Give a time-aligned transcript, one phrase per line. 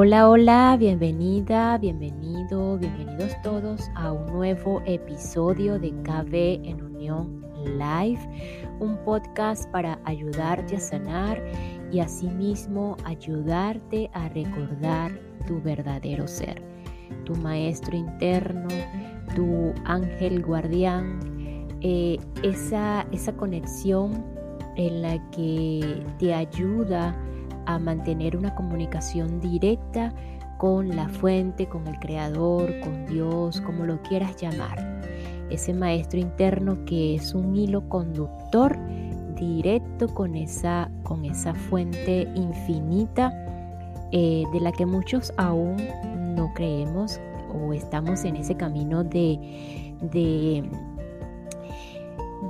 [0.00, 8.20] Hola, hola, bienvenida, bienvenido, bienvenidos todos a un nuevo episodio de KB en Unión Live,
[8.78, 11.42] un podcast para ayudarte a sanar
[11.90, 16.62] y asimismo ayudarte a recordar tu verdadero ser,
[17.24, 18.68] tu maestro interno,
[19.34, 21.18] tu ángel guardián,
[21.80, 24.24] eh, esa, esa conexión
[24.76, 27.16] en la que te ayuda
[27.68, 30.12] a mantener una comunicación directa
[30.56, 35.02] con la fuente, con el creador, con Dios, como lo quieras llamar.
[35.50, 38.76] Ese maestro interno que es un hilo conductor
[39.36, 43.32] directo con esa, con esa fuente infinita
[44.12, 45.76] eh, de la que muchos aún
[46.34, 47.20] no creemos
[47.52, 49.38] o estamos en ese camino de,
[50.00, 50.64] de,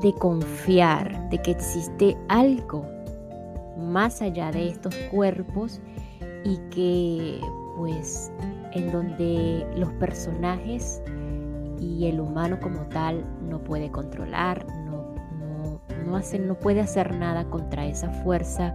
[0.01, 2.87] de confiar de que existe algo
[3.78, 5.80] más allá de estos cuerpos
[6.45, 7.41] y que
[7.76, 8.32] pues
[8.73, 11.02] en donde los personajes
[11.80, 17.48] y el humano como tal no puede controlar, no, no, no, no puede hacer nada
[17.48, 18.74] contra esa fuerza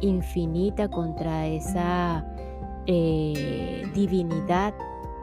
[0.00, 2.24] infinita, contra esa
[2.86, 4.74] eh, divinidad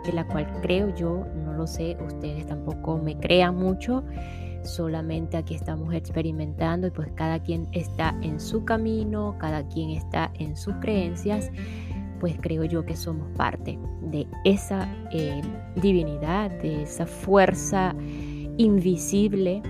[0.06, 4.04] de la cual creo yo, no lo sé, ustedes tampoco me crean mucho,
[4.64, 10.32] solamente aquí estamos experimentando y pues cada quien está en su camino, cada quien está
[10.40, 11.52] en sus creencias,
[12.20, 15.42] pues creo yo que somos parte de esa eh,
[15.76, 17.94] divinidad, de esa fuerza
[18.58, 19.62] invisible,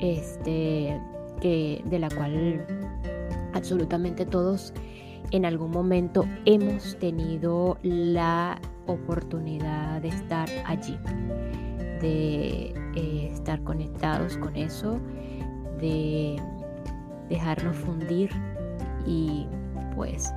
[0.00, 1.00] este,
[1.40, 2.66] de la cual
[3.52, 4.72] absolutamente todos
[5.30, 10.98] en algún momento hemos tenido la oportunidad de estar allí
[12.00, 15.00] de eh, estar conectados con eso,
[15.80, 16.36] de
[17.28, 18.30] dejarnos fundir
[19.06, 19.46] y
[19.94, 20.32] pues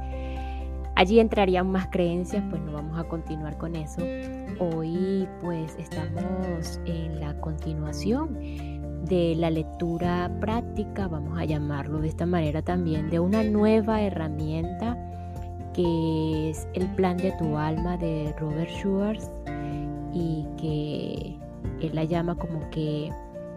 [0.95, 4.02] allí entrarían más creencias, pues no vamos a continuar con eso.
[4.59, 8.38] Hoy pues estamos en la continuación
[9.06, 14.97] de la lectura práctica, vamos a llamarlo de esta manera también, de una nueva herramienta
[15.74, 19.29] que es el plan de tu alma de Robert Schwartz
[20.13, 21.38] y que
[21.81, 23.12] él la llama como que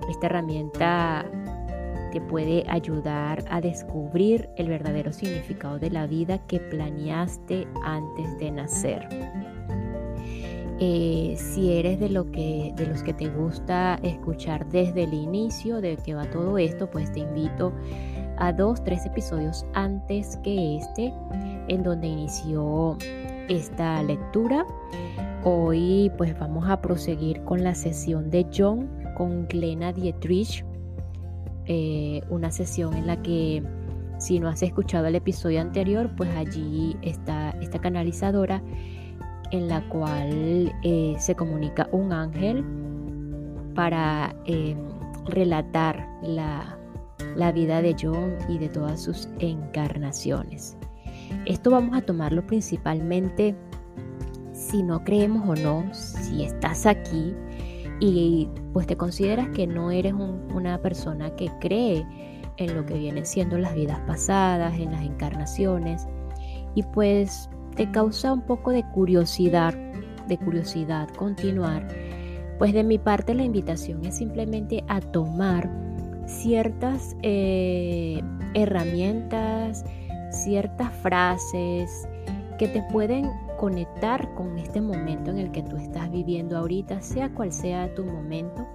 [0.08, 1.26] esta herramienta
[2.12, 8.50] te puede ayudar a descubrir el verdadero significado de la vida que planeaste antes de
[8.50, 9.08] nacer.
[10.80, 15.80] Eh, si eres de, lo que, de los que te gusta escuchar desde el inicio
[15.80, 17.72] de que va todo esto, pues te invito
[18.36, 21.12] a dos, tres episodios antes que este,
[21.66, 22.96] en donde inició
[23.48, 24.64] esta lectura.
[25.50, 28.86] Hoy pues vamos a proseguir con la sesión de John
[29.16, 30.62] con Glenna Dietrich,
[31.64, 33.62] eh, una sesión en la que
[34.18, 38.62] si no has escuchado el episodio anterior, pues allí está esta canalizadora
[39.50, 42.62] en la cual eh, se comunica un ángel
[43.74, 44.76] para eh,
[45.28, 46.76] relatar la,
[47.36, 50.76] la vida de John y de todas sus encarnaciones.
[51.46, 53.56] Esto vamos a tomarlo principalmente
[54.70, 57.34] si no creemos o no, si estás aquí
[58.00, 62.06] y pues te consideras que no eres una persona que cree
[62.58, 66.06] en lo que vienen siendo las vidas pasadas, en las encarnaciones,
[66.74, 69.74] y pues te causa un poco de curiosidad,
[70.26, 71.86] de curiosidad continuar,
[72.58, 75.70] pues de mi parte la invitación es simplemente a tomar
[76.26, 78.20] ciertas eh,
[78.54, 79.84] herramientas,
[80.30, 82.08] ciertas frases
[82.58, 87.28] que te pueden conectar con este momento en el que tú estás viviendo ahorita, sea
[87.34, 88.66] cual sea tu momento,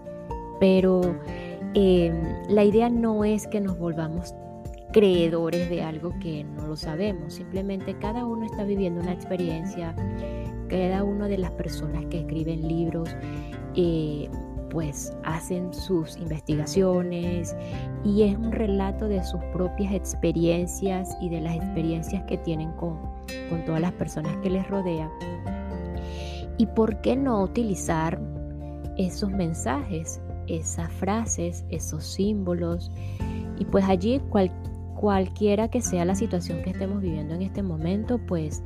[0.60, 1.02] pero
[1.74, 4.36] em, la idea no es que nos volvamos
[4.92, 9.96] creedores de algo que no lo sabemos, simplemente cada uno está viviendo una experiencia,
[10.70, 13.10] cada una de las personas que escriben libros,
[13.76, 14.30] eh,
[14.74, 17.56] pues hacen sus investigaciones
[18.04, 22.98] y es un relato de sus propias experiencias y de las experiencias que tienen con,
[23.50, 25.12] con todas las personas que les rodean.
[26.58, 28.20] ¿Y por qué no utilizar
[28.98, 32.92] esos mensajes, esas frases, esos símbolos?
[33.60, 34.22] Y pues allí
[34.96, 38.64] cualquiera que sea la situación que estemos viviendo en este momento, pues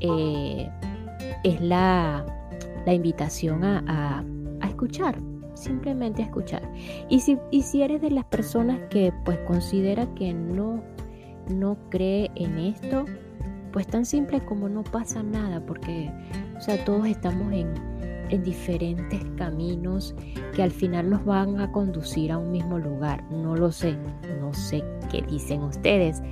[0.00, 0.70] eh,
[1.42, 2.24] es la,
[2.86, 4.24] invitación a,
[4.60, 5.18] a escuchar,
[5.58, 6.62] simplemente escuchar.
[7.08, 10.82] Y si, y si eres de las personas que pues considera que no,
[11.50, 13.04] no cree en esto,
[13.72, 16.10] pues tan simple como no pasa nada, porque
[16.56, 17.72] o sea, todos estamos en,
[18.30, 20.14] en diferentes caminos
[20.54, 23.22] que al final nos van a conducir a un mismo lugar.
[23.30, 23.96] No lo sé,
[24.40, 26.22] no sé qué dicen ustedes.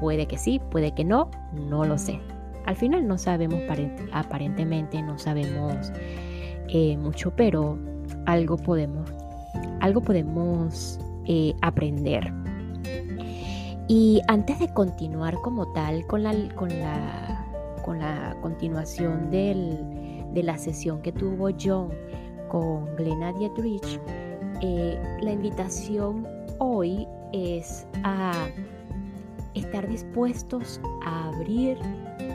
[0.00, 2.20] Puede que sí, puede que no, no lo sé.
[2.66, 3.60] al final no sabemos,
[4.12, 5.92] aparentemente no sabemos
[6.68, 7.78] eh, mucho, pero
[8.26, 9.10] algo podemos,
[9.80, 12.32] algo podemos eh, aprender.
[13.88, 17.44] Y antes de continuar como tal con la, con la,
[17.84, 21.88] con la continuación de la sesión que tuvo John
[22.48, 24.00] con Glenna Dietrich,
[24.60, 26.26] eh, la invitación
[26.58, 28.32] hoy es a
[29.54, 31.78] estar dispuestos a abrir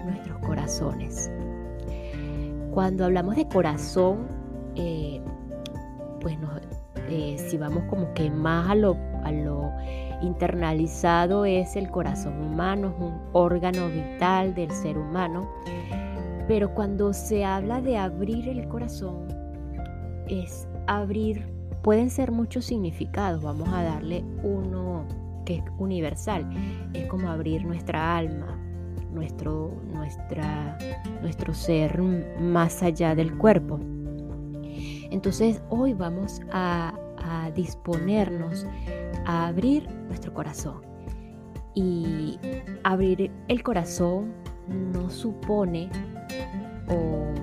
[0.05, 1.31] nuestros corazones.
[2.71, 4.27] Cuando hablamos de corazón,
[4.75, 5.21] eh,
[6.25, 6.39] pues
[7.07, 9.71] eh, si vamos como que más a lo, a lo
[10.23, 15.47] internalizado es el corazón humano, es un órgano vital del ser humano.
[16.47, 19.27] Pero cuando se habla de abrir el corazón,
[20.27, 21.45] es abrir,
[21.83, 25.05] pueden ser muchos significados, vamos a darle uno
[25.45, 26.43] que es universal,
[26.95, 28.57] es como abrir nuestra alma,
[29.13, 30.75] nuestro, nuestra,
[31.21, 33.79] nuestro ser más allá del cuerpo.
[35.11, 36.93] Entonces hoy vamos a,
[37.55, 38.67] disponernos
[39.25, 40.81] a abrir nuestro corazón.
[41.73, 42.39] Y
[42.83, 44.31] abrir el corazón
[44.67, 45.89] no supone
[46.87, 47.33] o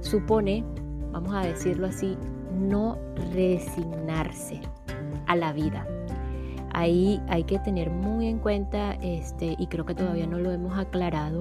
[0.00, 0.64] supone,
[1.12, 2.16] vamos a decirlo así,
[2.58, 2.96] no
[3.32, 4.60] resignarse
[5.26, 5.86] a la vida.
[6.72, 10.78] Ahí hay que tener muy en cuenta, este, y creo que todavía no lo hemos
[10.78, 11.40] aclarado,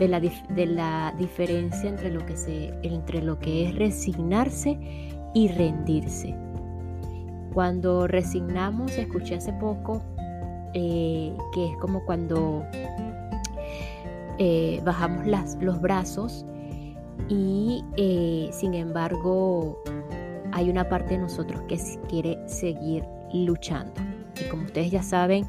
[0.00, 4.78] de la, de la diferencia entre lo, que se, entre lo que es resignarse
[5.34, 6.34] y rendirse.
[7.52, 10.02] Cuando resignamos, escuché hace poco
[10.72, 12.64] eh, que es como cuando
[14.38, 16.46] eh, bajamos las, los brazos
[17.28, 19.82] y eh, sin embargo
[20.52, 23.04] hay una parte de nosotros que quiere seguir
[23.34, 24.00] luchando.
[24.40, 25.44] Y como ustedes ya saben,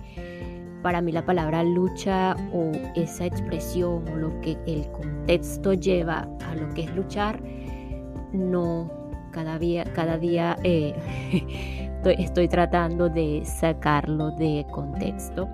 [0.82, 6.56] para mí la palabra lucha o esa expresión o lo que el contexto lleva a
[6.56, 7.42] lo que es luchar,
[8.34, 8.92] no,
[9.32, 10.94] cada día, cada día eh,
[12.06, 15.48] estoy, tratando de sacarlo de contexto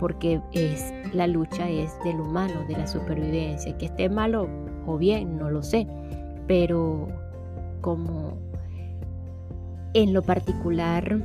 [0.00, 4.48] porque es la lucha es del humano, de la supervivencia, que esté malo
[4.86, 5.86] o bien, no lo sé,
[6.46, 7.08] pero
[7.80, 8.36] como
[9.94, 11.20] en lo particular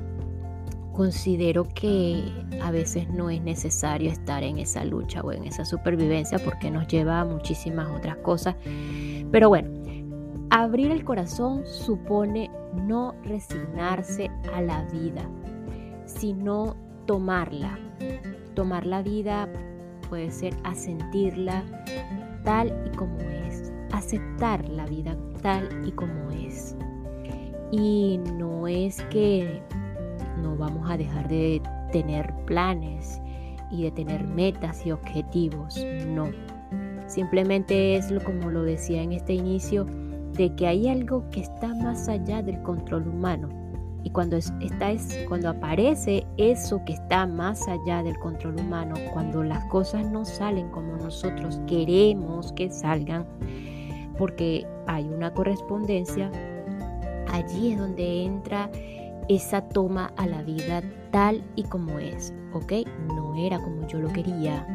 [1.00, 2.22] considero que
[2.62, 6.90] a veces no es necesario estar en esa lucha o en esa supervivencia porque nos
[6.90, 8.58] lleva a muchísimas otras cosas.
[9.32, 9.70] Pero bueno,
[10.50, 12.52] abrir el corazón supone
[12.86, 15.24] no resignarse a la vida,
[16.04, 16.76] sino
[17.06, 17.80] tomarla.
[18.54, 19.48] Tomar la vida
[20.10, 21.64] puede ser asentirla
[22.44, 26.76] tal y como es, aceptar la vida tal y como es.
[27.72, 29.62] Y no es que
[30.42, 33.22] no vamos a dejar de tener planes
[33.72, 36.30] y de tener metas y objetivos, no.
[37.08, 39.86] Simplemente es como lo decía en este inicio,
[40.34, 43.50] de que hay algo que está más allá del control humano.
[44.04, 49.44] Y cuando, está, es, cuando aparece eso que está más allá del control humano, cuando
[49.44, 53.26] las cosas no salen como nosotros queremos que salgan,
[54.18, 56.32] porque hay una correspondencia,
[57.30, 58.70] allí es donde entra
[59.30, 60.82] esa toma a la vida
[61.12, 62.74] tal y como es, ¿ok?
[63.08, 64.68] No era como yo lo quería,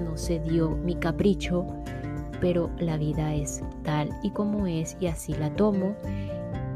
[0.00, 1.66] no, se dio mi capricho,
[2.40, 5.94] pero la vida es tal y como es y así la tomo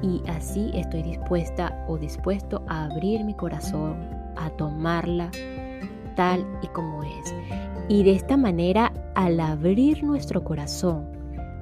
[0.03, 3.97] y así estoy dispuesta o dispuesto a abrir mi corazón,
[4.37, 5.31] a tomarla
[6.15, 7.35] tal y como es.
[7.89, 11.07] Y de esta manera, al abrir nuestro corazón,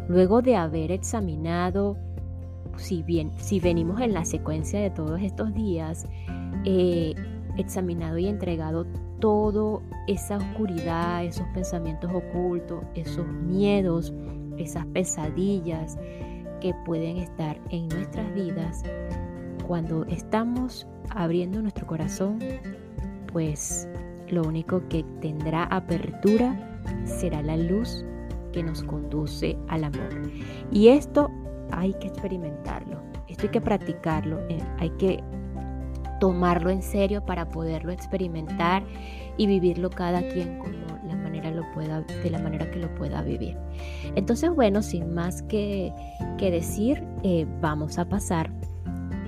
[0.08, 1.96] luego de haber examinado
[2.76, 6.06] si bien, si venimos en la secuencia de todos estos días,
[6.64, 7.14] eh,
[7.56, 8.86] examinado y entregado
[9.20, 14.12] toda esa oscuridad, esos pensamientos ocultos, esos miedos,
[14.58, 15.96] esas pesadillas
[16.60, 18.82] que pueden estar en nuestras vidas,
[19.66, 22.38] cuando estamos abriendo nuestro corazón,
[23.32, 23.88] pues
[24.28, 28.04] lo único que tendrá apertura será la luz
[28.52, 30.22] que nos conduce al amor.
[30.70, 31.30] Y esto
[31.72, 35.22] hay que experimentarlo, esto hay que practicarlo, eh, hay que
[36.20, 38.82] tomarlo en serio para poderlo experimentar
[39.36, 43.22] y vivirlo cada quien como la manera lo pueda, de la manera que lo pueda
[43.22, 43.56] vivir.
[44.14, 45.92] Entonces, bueno, sin más que,
[46.38, 48.50] que decir, eh, vamos a pasar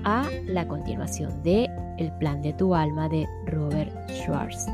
[0.03, 4.65] a la continuación de El plan de tu alma de Robert Schwartz.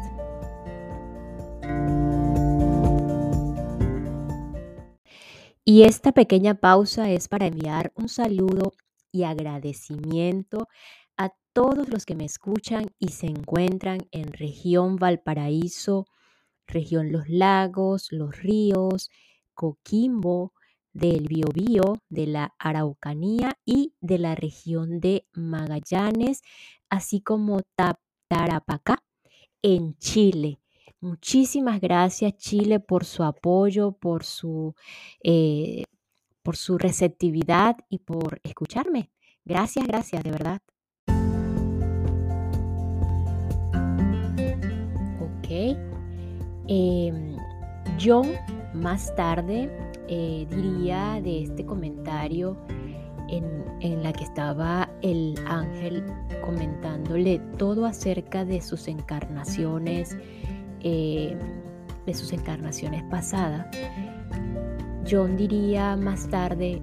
[5.68, 8.74] Y esta pequeña pausa es para enviar un saludo
[9.12, 10.68] y agradecimiento
[11.18, 16.06] a todos los que me escuchan y se encuentran en región Valparaíso,
[16.68, 19.10] región Los Lagos, Los Ríos,
[19.56, 20.54] Coquimbo,
[20.94, 26.44] del Biobío, de la Araucanía y de la región de Magallanes,
[26.90, 27.62] así como
[28.30, 29.04] Tarapacá
[29.64, 30.60] en Chile.
[31.02, 34.76] Muchísimas gracias Chile por su apoyo, por su,
[35.24, 35.84] eh,
[36.42, 39.12] por su receptividad y por escucharme.
[39.44, 40.62] Gracias, gracias, de verdad.
[45.20, 45.78] Ok.
[46.68, 47.38] Em,
[47.98, 48.24] yo
[48.74, 49.70] más tarde
[50.08, 52.58] eh, diría de este comentario
[53.30, 56.04] en, la que estaba el ángel
[56.44, 60.18] comentándole todo acerca de sus encarnaciones,
[60.88, 61.36] eh,
[62.06, 63.66] de sus encarnaciones pasadas.
[65.10, 66.80] John diría más tarde,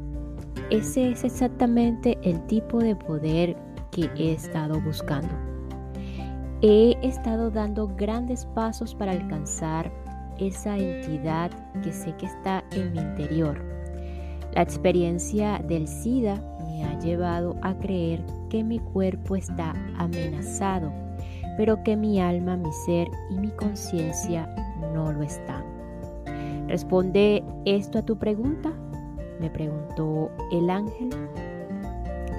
[0.70, 3.56] ese es exactamente el tipo de poder
[3.92, 5.32] que he estado buscando.
[6.62, 9.92] He estado dando grandes pasos para alcanzar
[10.38, 13.62] esa entidad que sé que está en mi interior.
[14.54, 20.92] La experiencia del SIDA me ha llevado a creer que mi cuerpo está amenazado,
[21.56, 24.52] pero que mi alma, mi ser y mi conciencia
[24.92, 25.64] no lo están.
[26.68, 28.72] ¿Responde esto a tu pregunta?
[29.40, 31.10] Me preguntó el ángel.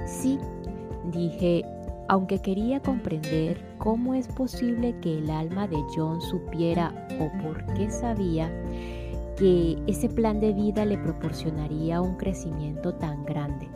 [0.06, 0.38] Sí,
[1.12, 1.64] dije
[2.08, 7.90] aunque quería comprender cómo es posible que el alma de John supiera o por qué
[7.90, 8.50] sabía
[9.36, 13.68] que ese plan de vida le proporcionaría un crecimiento tan grande.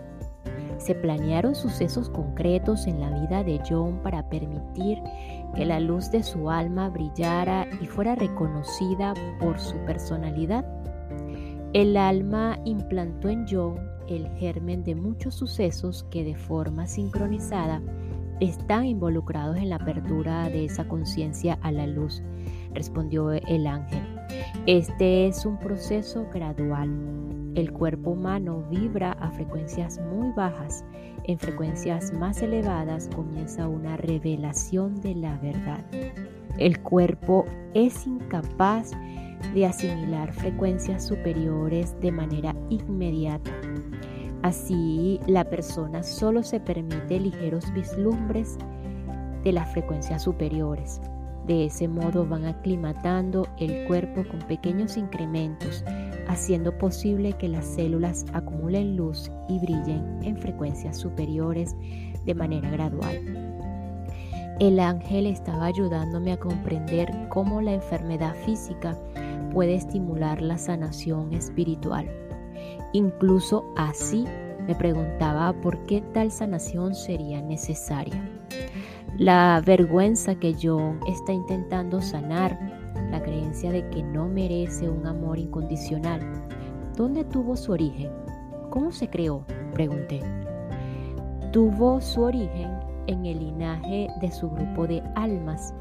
[0.79, 5.03] Se planearon sucesos concretos en la vida de John para permitir
[5.55, 10.65] que la luz de su alma brillara y fuera reconocida por su personalidad.
[11.73, 17.83] El alma implantó en John el germen de muchos sucesos que de forma sincronizada
[18.41, 22.23] están involucrados en la apertura de esa conciencia a la luz,
[22.73, 24.18] respondió el ángel.
[24.67, 26.91] Este es un proceso gradual.
[27.55, 30.85] El cuerpo humano vibra a frecuencias muy bajas.
[31.25, 35.85] En frecuencias más elevadas comienza una revelación de la verdad.
[36.59, 38.93] El cuerpo es incapaz
[39.55, 43.51] de asimilar frecuencias superiores de manera inmediata.
[44.43, 48.57] Así, la persona solo se permite ligeros vislumbres
[49.43, 51.01] de las frecuencias superiores.
[51.49, 55.83] De ese modo van aclimatando el cuerpo con pequeños incrementos,
[56.29, 61.75] haciendo posible que las células acumulen luz y brillen en frecuencias superiores
[62.27, 63.49] de manera gradual.
[64.61, 68.99] El ángel estaba ayudándome a comprender cómo la enfermedad física
[69.55, 72.07] puede estimular la sanación espiritual.
[72.93, 74.27] Incluso así
[74.67, 78.38] me preguntaba por qué tal sanación sería necesaria.
[79.17, 82.59] La vergüenza que John está intentando sanar,
[83.11, 86.21] la creencia de que no merece un amor incondicional.
[86.97, 88.11] ¿Dónde tuvo su origen?
[88.71, 89.45] ¿Cómo se creó?
[89.73, 90.21] Pregunté.
[91.53, 92.71] Tuvo su origen
[93.07, 95.75] en el linaje de su grupo de almas,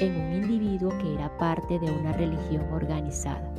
[0.00, 3.52] en un individuo que era parte de una religión organizada.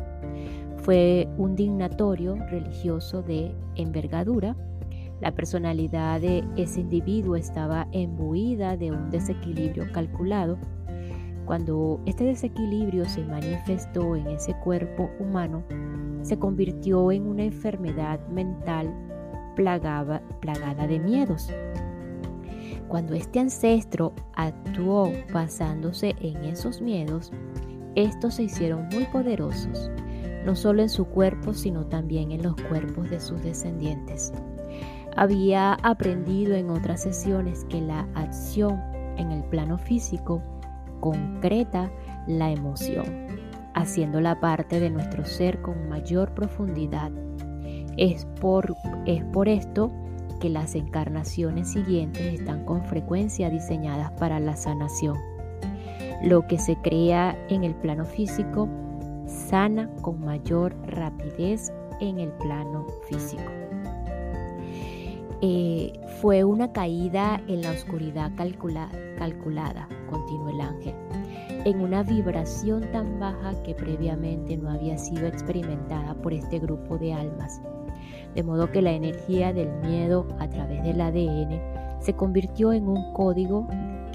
[0.78, 4.56] Fue un dignatorio religioso de envergadura.
[5.20, 10.58] La personalidad de ese individuo estaba embuida de un desequilibrio calculado.
[11.46, 15.64] Cuando este desequilibrio se manifestó en ese cuerpo humano,
[16.22, 18.94] se convirtió en una enfermedad mental
[19.56, 20.22] plagada,
[20.88, 21.52] de miedos.
[22.88, 27.32] Cuando este ancestro actuó basándose en esos miedos,
[27.96, 29.90] estos se hicieron muy poderosos
[30.48, 34.32] no solo en su cuerpo, sino también en los cuerpos de sus descendientes.
[35.18, 38.80] Había aprendido en otras sesiones que la acción
[39.18, 40.44] en el plano físico
[41.00, 41.92] concreta
[42.28, 43.28] la emoción,
[43.74, 47.12] haciéndola parte de nuestro ser con mayor profundidad.
[47.98, 48.76] Es por,
[49.08, 49.92] es por esto
[50.40, 55.18] que las encarnaciones siguientes están con frecuencia diseñadas para la sanación.
[56.22, 58.70] Lo que se crea en el plano físico
[59.26, 63.57] sana con mayor rapidez en el plano físico.
[65.42, 70.96] Eh, fue una caída en la oscuridad calculada, continuó el ángel,
[71.64, 77.14] en una vibración tan baja que previamente no había sido experimentada por este grupo de
[77.14, 77.62] almas.
[78.34, 81.62] De modo que la energía del miedo a través del ADN
[82.00, 83.68] se convirtió en un código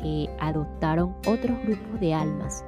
[0.03, 2.65] que adoptaron otros grupos de almas,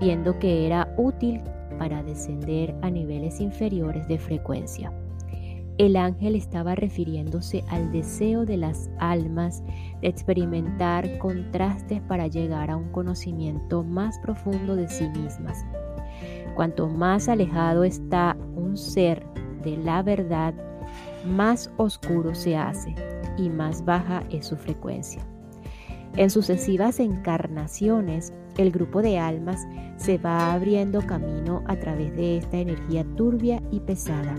[0.00, 1.40] viendo que era útil
[1.78, 4.92] para descender a niveles inferiores de frecuencia.
[5.82, 9.64] El ángel estaba refiriéndose al deseo de las almas
[10.00, 15.66] de experimentar contrastes para llegar a un conocimiento más profundo de sí mismas.
[16.54, 19.26] Cuanto más alejado está un ser
[19.64, 20.54] de la verdad,
[21.26, 22.94] más oscuro se hace
[23.36, 25.26] y más baja es su frecuencia.
[26.14, 32.58] En sucesivas encarnaciones, el grupo de almas se va abriendo camino a través de esta
[32.58, 34.36] energía turbia y pesada,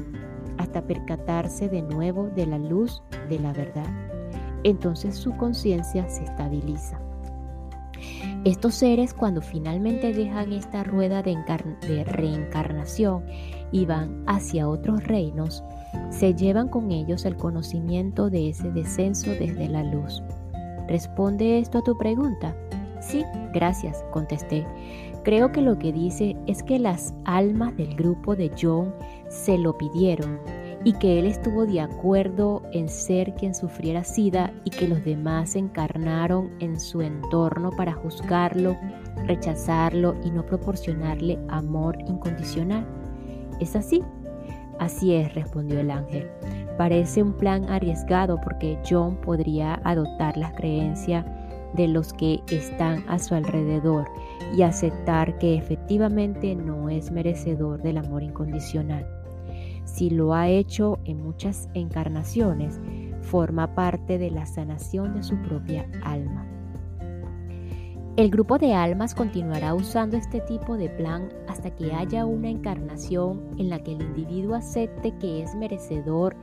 [0.58, 3.88] hasta percatarse de nuevo de la luz de la verdad.
[4.64, 7.00] Entonces su conciencia se estabiliza.
[8.44, 13.26] Estos seres cuando finalmente dejan esta rueda de, reencarnación
[13.72, 15.64] y van hacia otros reinos,
[16.10, 20.22] se llevan con ellos el conocimiento de ese descenso desde la luz.
[20.88, 22.54] ¿Responde esto a tu pregunta?
[23.00, 24.66] Sí, gracias, contesté.
[25.24, 28.94] Creo que lo que dice es que las almas del grupo de John
[29.30, 30.40] se lo pidieron
[30.84, 35.52] y que él estuvo de acuerdo en ser quien sufriera sida y que los demás
[35.52, 38.78] se encarnaron en su entorno para juzgarlo,
[39.26, 42.86] rechazarlo y no proporcionarle amor incondicional.
[43.62, 44.04] ¿Es así?
[44.80, 46.30] Así es, respondió el ángel.
[46.78, 51.26] Parece un plan arriesgado porque John podría adoptar las creencias
[51.74, 54.08] de los que están a su alrededor
[54.56, 59.08] y aceptar que efectivamente no es merecedor del amor incondicional.
[59.86, 62.80] Si lo ha hecho en muchas encarnaciones,
[63.22, 66.48] forma parte de la sanación de su propia alma.
[68.16, 73.42] El grupo de almas continuará usando este tipo de plan hasta que haya una encarnación
[73.58, 76.36] en la que el individuo acepte que es merecedor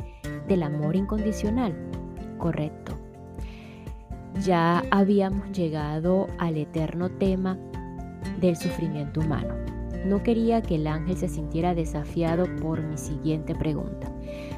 [0.48, 1.72] del amor incondicional.
[2.38, 2.79] Correcto.
[4.44, 7.58] Ya habíamos llegado al eterno tema
[8.40, 9.54] del sufrimiento humano.
[10.06, 14.10] No quería que el ángel se sintiera desafiado por mi siguiente pregunta,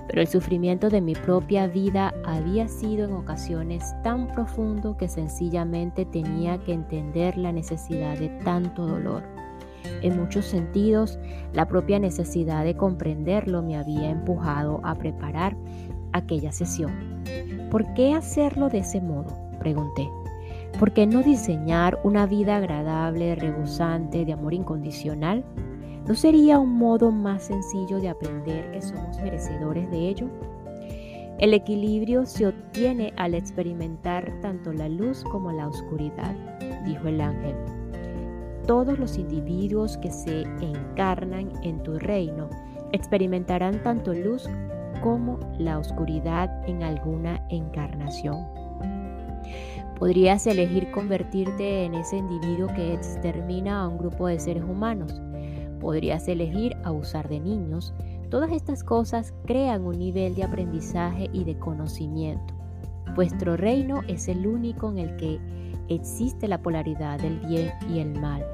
[0.06, 6.04] pero el sufrimiento de mi propia vida había sido en ocasiones tan profundo que sencillamente
[6.04, 9.24] tenía que entender la necesidad de tanto dolor.
[10.02, 11.18] En muchos sentidos,
[11.54, 15.56] la propia necesidad de comprenderlo me había empujado a preparar
[16.12, 17.23] aquella sesión.
[17.68, 19.51] ¿Por qué hacerlo de ese modo?
[19.62, 20.10] Pregunté.
[20.80, 25.44] ¿Por qué no diseñar una vida agradable, rebosante, de amor incondicional?
[26.04, 30.26] ¿No sería un modo más sencillo de aprender que somos merecedores de ello?
[31.38, 36.34] El equilibrio se obtiene al experimentar tanto la luz como la oscuridad,
[36.84, 37.54] dijo el ángel.
[38.66, 42.50] Todos los individuos que se encarnan en tu reino
[42.90, 44.50] experimentarán tanto luz
[45.04, 48.61] como la oscuridad en alguna encarnación.
[50.02, 55.23] Podrías elegir convertirte en ese individuo que extermina a un grupo de seres humanos.
[55.78, 57.95] Podrías elegir abusar de niños.
[58.28, 62.52] Todas estas cosas crean un nivel de aprendizaje y de conocimiento.
[63.15, 65.38] Vuestro reino es el único en el que
[65.88, 68.45] existe la polaridad del bien y el mal.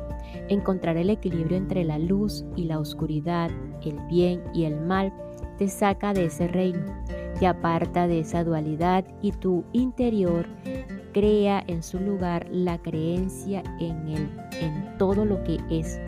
[0.51, 3.51] Encontrar el equilibrio entre la luz y la oscuridad,
[3.83, 5.15] el bien y el mal,
[5.57, 6.85] te saca de ese reino,
[7.41, 10.47] te aparta de esa dualidad y tu interior
[11.13, 14.09] crea en su lugar la creencia en,
[14.61, 16.01] en todo lo que es.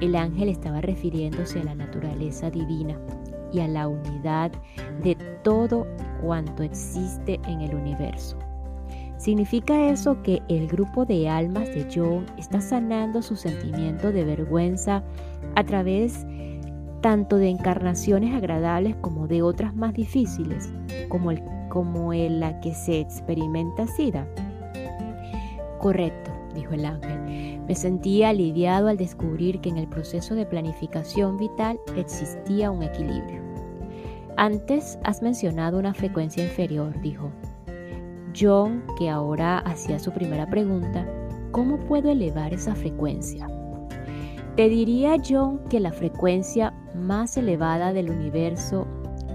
[0.00, 2.98] El ángel estaba refiriéndose a la naturaleza divina
[3.52, 4.50] y a la unidad
[5.02, 5.86] de todo
[6.22, 8.38] cuanto existe en el universo.
[9.18, 15.04] ¿Significa eso que el grupo de almas de John está sanando su sentimiento de vergüenza
[15.54, 16.26] a través
[17.02, 20.72] tanto de encarnaciones agradables como de otras más difíciles,
[21.08, 24.26] como el como en la que se experimenta SIDA?
[25.78, 27.62] Correcto, dijo el ángel.
[27.66, 33.40] Me sentía aliviado al descubrir que en el proceso de planificación vital existía un equilibrio.
[34.36, 37.30] Antes has mencionado una frecuencia inferior, dijo.
[38.38, 41.08] John, que ahora hacía su primera pregunta,
[41.52, 43.48] ¿cómo puedo elevar esa frecuencia?
[44.56, 48.86] Te diría John que la frecuencia más elevada del universo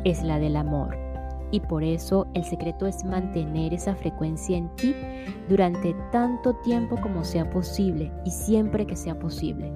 [0.04, 1.07] es la del amor
[1.52, 4.96] y por eso el secreto es mantener esa frecuencia en ti
[5.50, 9.72] durante tanto tiempo como sea posible y siempre que sea posible.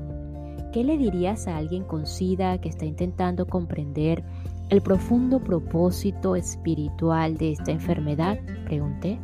[0.74, 4.24] ¿Qué le dirías a alguien con SIDA que está intentando comprender
[4.70, 8.40] el profundo propósito espiritual de esta enfermedad?
[8.66, 9.20] Pregunté.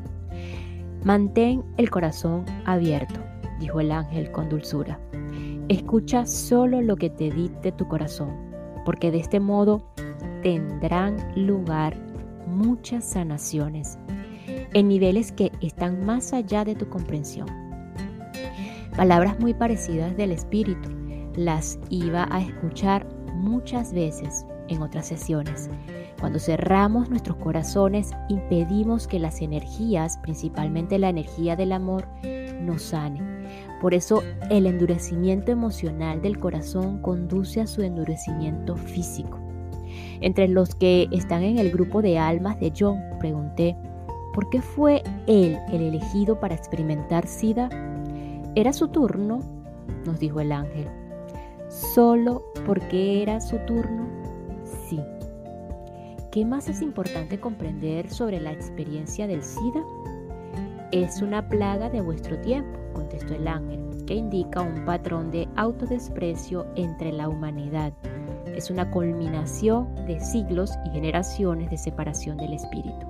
[1.05, 3.21] Mantén el corazón abierto,
[3.59, 4.99] dijo el ángel con dulzura.
[5.69, 8.33] Escucha solo lo que te dicte tu corazón,
[8.85, 9.85] porque de este modo
[10.43, 11.97] tendrán lugar
[12.57, 13.97] muchas sanaciones
[14.73, 17.47] en niveles que están más allá de tu comprensión.
[18.95, 20.89] Palabras muy parecidas del Espíritu
[21.35, 25.69] las iba a escuchar muchas veces en otras sesiones.
[26.19, 32.07] Cuando cerramos nuestros corazones, impedimos que las energías, principalmente la energía del amor,
[32.59, 33.21] nos sane.
[33.79, 39.46] Por eso el endurecimiento emocional del corazón conduce a su endurecimiento físico.
[40.21, 43.75] Entre los que están en el grupo de almas de John, pregunté,
[44.33, 47.69] ¿por qué fue él el elegido para experimentar SIDA?
[48.55, 49.39] ¿Era su turno?
[50.05, 50.87] nos dijo el ángel.
[51.67, 54.07] ¿Solo porque era su turno?
[54.87, 54.99] Sí.
[56.31, 59.83] ¿Qué más es importante comprender sobre la experiencia del SIDA?
[60.91, 66.65] Es una plaga de vuestro tiempo, contestó el ángel, que indica un patrón de autodesprecio
[66.75, 67.93] entre la humanidad.
[68.57, 73.05] Es una culminación de siglos y generaciones de separación del espíritu,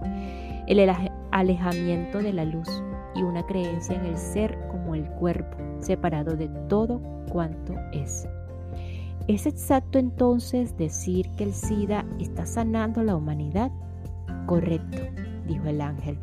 [0.68, 0.94] el
[1.32, 2.68] alejamiento de la luz
[3.16, 8.28] y una creencia en el ser como el cuerpo, separado de todo cuanto es.
[9.30, 13.72] ¿Es exacto entonces decir que el SIDA está sanando a la humanidad?
[14.48, 14.98] Correcto,
[15.48, 16.20] dijo el ángel.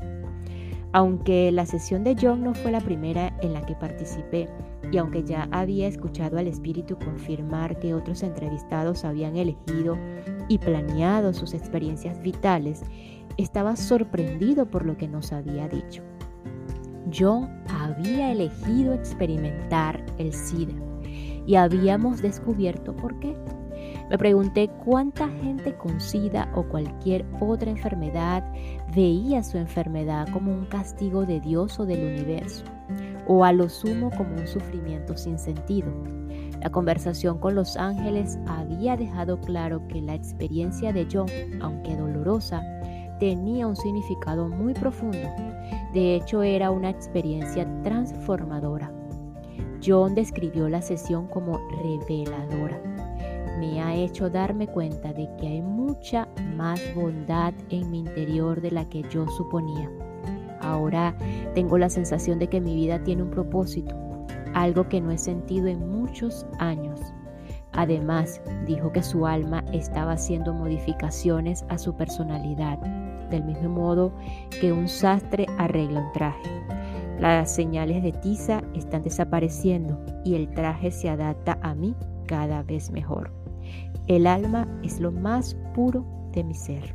[0.95, 4.49] Aunque la sesión de John no fue la primera en la que participé
[4.93, 9.99] y aunque ya había escuchado al espíritu confirmar que otros entrevistados habían elegido
[10.49, 12.83] y planeado sus experiencias vitales,
[13.39, 16.05] estaba sorprendido por lo que nos había dicho.
[17.13, 20.75] John había elegido experimentar el SIDA
[21.45, 23.37] y habíamos descubierto por qué.
[24.11, 28.45] Me pregunté cuánta gente con SIDA o cualquier otra enfermedad
[28.95, 32.65] veía su enfermedad como un castigo de Dios o del universo,
[33.27, 35.89] o a lo sumo como un sufrimiento sin sentido.
[36.61, 41.29] La conversación con los ángeles había dejado claro que la experiencia de John,
[41.63, 42.63] aunque dolorosa,
[43.19, 45.29] tenía un significado muy profundo.
[45.95, 48.93] De hecho, era una experiencia transformadora.
[49.85, 52.94] John describió la sesión como reveladora
[53.59, 58.71] me ha hecho darme cuenta de que hay mucha más bondad en mi interior de
[58.71, 59.91] la que yo suponía.
[60.61, 61.15] Ahora
[61.55, 63.95] tengo la sensación de que mi vida tiene un propósito,
[64.55, 67.01] algo que no he sentido en muchos años.
[67.73, 72.79] Además, dijo que su alma estaba haciendo modificaciones a su personalidad,
[73.31, 74.13] del mismo modo
[74.61, 76.51] que un sastre arregla un traje.
[77.19, 81.95] Las señales de tiza están desapareciendo y el traje se adapta a mí
[82.27, 83.44] cada vez mejor.
[84.07, 86.95] El alma es lo más puro de mi ser.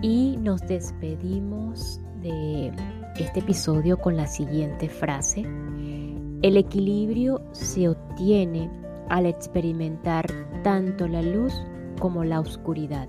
[0.00, 2.72] Y nos despedimos de
[3.18, 5.42] este episodio con la siguiente frase.
[5.42, 8.70] El equilibrio se obtiene
[9.10, 10.24] al experimentar
[10.62, 11.52] tanto la luz
[11.98, 13.08] como la oscuridad,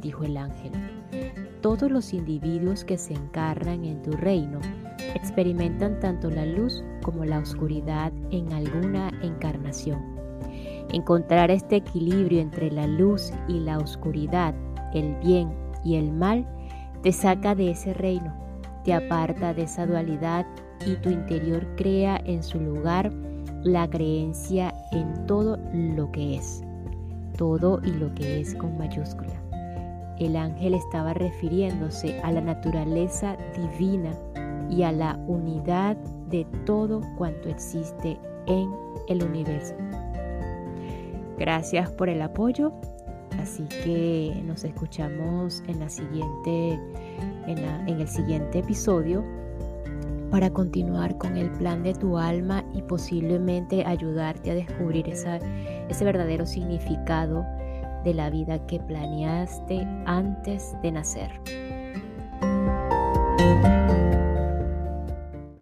[0.00, 0.72] dijo el ángel
[1.64, 4.60] todos los individuos que se encarnan en tu reino
[5.14, 9.98] experimentan tanto la luz como la oscuridad en alguna encarnación.
[10.92, 14.54] Encontrar este equilibrio entre la luz y la oscuridad,
[14.92, 16.46] el bien y el mal,
[17.02, 18.36] te saca de ese reino,
[18.84, 20.44] te aparta de esa dualidad
[20.86, 23.10] y tu interior crea en su lugar
[23.62, 26.62] la creencia en todo lo que es,
[27.38, 29.43] todo y lo que es con mayúscula.
[30.18, 34.12] El ángel estaba refiriéndose a la naturaleza divina
[34.70, 35.96] y a la unidad
[36.28, 38.70] de todo cuanto existe en
[39.08, 39.74] el universo.
[41.38, 42.72] Gracias por el apoyo.
[43.40, 45.90] Así que nos escuchamos en, el
[48.08, 49.24] siguiente episodio
[50.30, 56.46] para continuar con el plan de tu alma y posiblemente ayudarte a descubrir ese verdadero
[56.46, 57.44] significado
[58.04, 61.30] de la vida que planeaste antes de nacer.